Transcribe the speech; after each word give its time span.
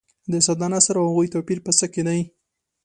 د 0.31 0.33
ساده 0.45 0.67
نثر 0.73 0.95
او 0.99 1.05
هغوي 1.09 1.27
توپیر 1.33 1.59
په 1.65 1.71
څه 1.77 1.85
کې 1.93 2.01
دي. 2.07 2.21